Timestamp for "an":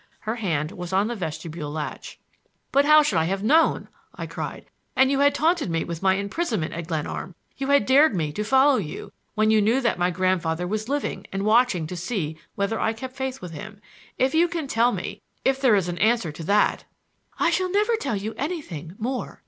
15.75-15.99